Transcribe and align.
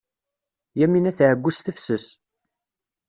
Yamina 0.79 1.11
tɛeyyu 1.17 1.51
s 1.55 1.59
tefses. 1.59 2.05